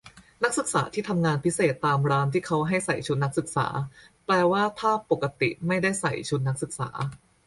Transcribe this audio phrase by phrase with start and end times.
[0.43, 3.67] นักศึกษาที่ทำงานพิเศษตามร้านที่เขาให้ใส่ชุดนักศึกษา
[4.25, 6.89] แปลว่าถ้าปกติไม่ได้ใส่ชุดนักศึกษา